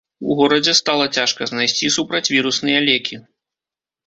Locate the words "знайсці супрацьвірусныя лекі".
1.51-3.15